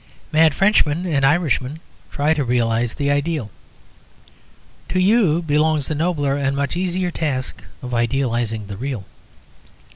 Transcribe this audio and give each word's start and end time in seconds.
Mad 0.31 0.55
Frenchmen 0.55 1.05
and 1.05 1.23
Irishmen 1.23 1.79
try 2.11 2.33
to 2.33 2.43
realise 2.43 2.95
the 2.95 3.11
ideal. 3.11 3.51
To 4.89 4.99
you 4.99 5.43
belongs 5.43 5.85
the 5.89 5.93
nobler 5.93 6.35
(and 6.35 6.55
much 6.55 6.75
easier) 6.75 7.11
task 7.11 7.61
of 7.83 7.93
idealising 7.93 8.65
the 8.65 8.77
real. 8.77 9.05